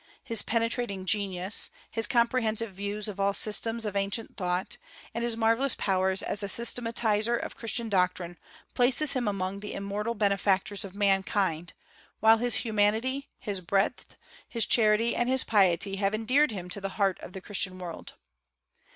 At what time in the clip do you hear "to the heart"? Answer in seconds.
16.71-17.19